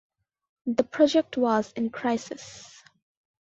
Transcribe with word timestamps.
The 0.65 0.81
project 0.83 1.37
was 1.37 1.71
in 1.73 1.91
crisis. 1.91 2.81